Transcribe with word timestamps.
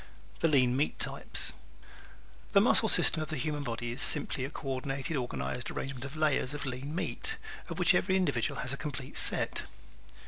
The 0.39 0.47
"Lean 0.47 0.75
Meat" 0.75 0.97
Type¶ 0.97 1.31
The 2.53 2.59
muscle 2.59 2.89
system 2.89 3.21
of 3.21 3.29
the 3.29 3.37
human 3.37 3.61
body 3.63 3.91
is 3.91 4.01
simply 4.01 4.43
a 4.45 4.49
co 4.49 4.67
ordinated, 4.69 5.15
organized 5.15 5.69
arrangement 5.69 6.05
of 6.05 6.15
layers 6.17 6.55
of 6.55 6.65
lean 6.65 6.95
meat, 6.95 7.37
of 7.69 7.77
which 7.77 7.93
every 7.93 8.15
individual 8.15 8.61
has 8.61 8.73
a 8.73 8.77
complete 8.77 9.15
set. 9.15 9.65